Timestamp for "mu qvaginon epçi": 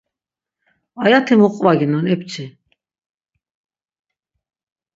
1.41-2.45